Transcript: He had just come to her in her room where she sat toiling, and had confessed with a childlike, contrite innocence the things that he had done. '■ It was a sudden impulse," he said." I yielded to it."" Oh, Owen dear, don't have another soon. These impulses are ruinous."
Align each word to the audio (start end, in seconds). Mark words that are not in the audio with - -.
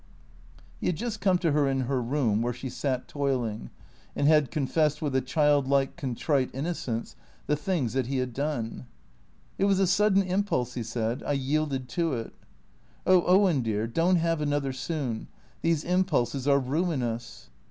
He 0.79 0.87
had 0.87 0.95
just 0.95 1.21
come 1.21 1.37
to 1.37 1.51
her 1.51 1.67
in 1.67 1.81
her 1.81 2.01
room 2.01 2.41
where 2.41 2.53
she 2.53 2.69
sat 2.71 3.07
toiling, 3.07 3.69
and 4.15 4.27
had 4.27 4.49
confessed 4.49 4.99
with 4.99 5.15
a 5.15 5.21
childlike, 5.21 5.95
contrite 5.95 6.49
innocence 6.55 7.15
the 7.45 7.55
things 7.55 7.93
that 7.93 8.07
he 8.07 8.17
had 8.17 8.33
done. 8.33 8.71
'■ 8.85 8.85
It 9.59 9.65
was 9.65 9.79
a 9.79 9.85
sudden 9.85 10.23
impulse," 10.23 10.73
he 10.73 10.81
said." 10.81 11.21
I 11.27 11.33
yielded 11.33 11.87
to 11.89 12.13
it."" 12.13 12.33
Oh, 13.05 13.21
Owen 13.27 13.61
dear, 13.61 13.85
don't 13.85 14.15
have 14.15 14.41
another 14.41 14.73
soon. 14.73 15.27
These 15.61 15.83
impulses 15.83 16.47
are 16.47 16.57
ruinous." 16.57 17.51